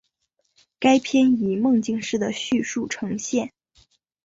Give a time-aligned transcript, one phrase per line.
[0.79, 3.51] 该片以梦境式的叙述呈现。